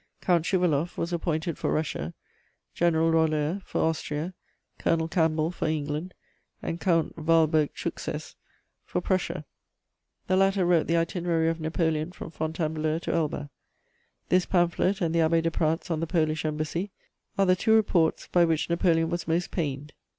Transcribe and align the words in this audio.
Count 0.19 0.45
Schouvaloff 0.47 0.97
was 0.97 1.13
appointed 1.13 1.59
for 1.59 1.71
Russia, 1.71 2.15
General 2.73 3.11
Roller 3.11 3.61
for 3.63 3.81
Austria, 3.81 4.33
Colonel 4.79 5.07
Campbell 5.07 5.51
for 5.51 5.67
England, 5.67 6.15
and 6.59 6.79
Count 6.81 7.15
Waldburg 7.17 7.71
Truchsess 7.75 8.33
for 8.83 8.99
Prussia: 8.99 9.45
the 10.25 10.35
latter 10.35 10.65
wrote 10.65 10.87
the 10.87 10.97
Itinerary 10.97 11.49
of 11.49 11.59
Napoleon 11.61 12.11
from 12.11 12.31
Fontainebleau 12.31 12.97
to 12.97 13.13
Elba. 13.13 13.51
This 14.29 14.47
pamphlet 14.47 15.01
and 15.01 15.13
the 15.13 15.19
Abbé 15.19 15.43
de 15.43 15.51
Pradt's 15.51 15.91
on 15.91 15.99
the 15.99 16.07
Polish 16.07 16.45
Embassy 16.45 16.89
are 17.37 17.45
the 17.45 17.55
two 17.55 17.75
reports 17.75 18.25
by 18.25 18.43
which 18.43 18.71
Napoleon 18.71 19.11
was 19.11 19.27
most 19.27 19.51
pained. 19.51 19.93